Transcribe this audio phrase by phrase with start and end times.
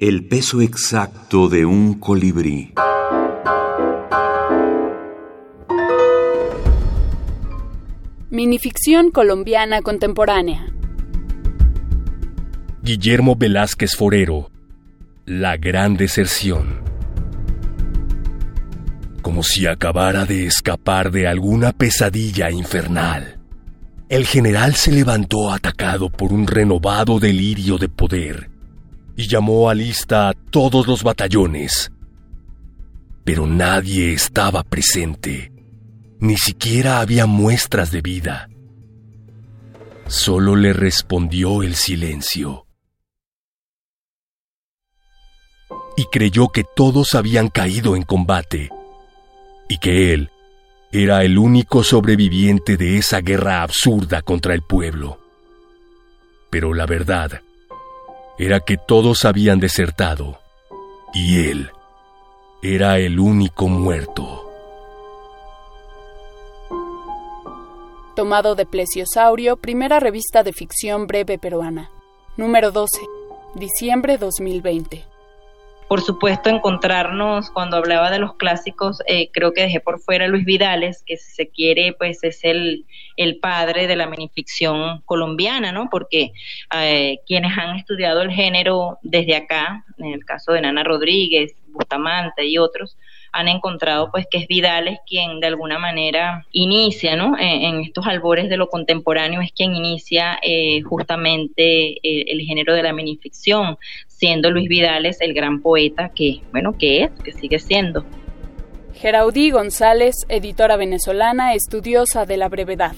[0.00, 2.72] El peso exacto de un colibrí.
[8.30, 10.72] Minificción colombiana contemporánea.
[12.80, 14.52] Guillermo Velázquez Forero.
[15.26, 16.80] La gran deserción.
[19.20, 23.40] Como si acabara de escapar de alguna pesadilla infernal.
[24.08, 28.57] El general se levantó atacado por un renovado delirio de poder
[29.18, 31.92] y llamó a lista a todos los batallones.
[33.24, 35.52] Pero nadie estaba presente
[36.20, 38.48] ni siquiera había muestras de vida.
[40.06, 42.66] Solo le respondió el silencio.
[45.96, 48.70] Y creyó que todos habían caído en combate,
[49.68, 50.30] y que él
[50.92, 55.20] era el único sobreviviente de esa guerra absurda contra el pueblo.
[56.50, 57.42] Pero la verdad
[58.38, 60.38] era que todos habían desertado,
[61.12, 61.70] y él
[62.62, 64.48] era el único muerto.
[68.18, 71.88] tomado de Plesiosaurio, primera revista de ficción breve peruana.
[72.36, 72.98] Número 12,
[73.54, 75.04] diciembre 2020.
[75.88, 80.28] Por supuesto, encontrarnos cuando hablaba de los clásicos, eh, creo que dejé por fuera a
[80.28, 82.84] Luis Vidales, que si se quiere, pues es el,
[83.16, 85.88] el padre de la minificción colombiana, ¿no?
[85.90, 86.32] Porque
[86.74, 92.44] eh, quienes han estudiado el género desde acá, en el caso de Nana Rodríguez, Bustamante
[92.44, 92.98] y otros,
[93.32, 97.36] han encontrado pues que es Vidales quien de alguna manera inicia, ¿no?
[97.38, 102.82] En, estos albores de lo contemporáneo es quien inicia eh, justamente el, el, género de
[102.82, 103.78] la minificción,
[104.18, 108.04] siendo Luis Vidales el gran poeta que, bueno, que es, que sigue siendo.
[108.94, 112.96] Geraudí González, editora venezolana, estudiosa de la brevedad.